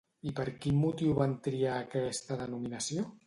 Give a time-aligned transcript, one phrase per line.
[0.29, 3.07] I per quin motiu van triar aquesta denominació?